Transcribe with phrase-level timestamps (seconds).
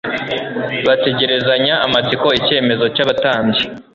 [0.87, 3.61] bategerezanya amatsiko icyemezo cy'abatambyi.